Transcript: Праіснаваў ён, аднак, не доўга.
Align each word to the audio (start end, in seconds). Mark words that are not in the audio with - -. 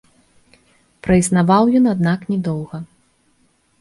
Праіснаваў 1.07 1.63
ён, 1.81 1.85
аднак, 1.93 2.19
не 2.33 2.37
доўга. 2.49 2.77